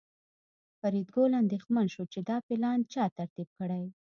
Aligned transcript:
فریدګل 0.79 1.31
اندېښمن 1.41 1.85
شو 1.93 2.03
چې 2.13 2.19
دا 2.29 2.37
پلان 2.47 2.79
چا 2.93 3.03
ترتیب 3.17 3.49
کړی 3.59 3.83